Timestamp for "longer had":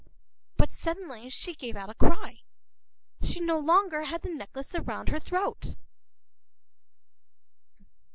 3.59-4.23